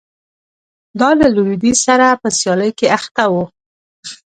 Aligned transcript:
دا 0.99 1.09
له 1.19 1.27
لوېدیځ 1.35 1.77
سره 1.87 2.07
په 2.21 2.29
سیالۍ 2.39 2.71
کې 2.79 2.87
اخته 2.97 3.23
و 3.33 3.35